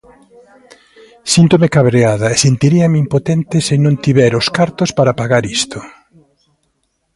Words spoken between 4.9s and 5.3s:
para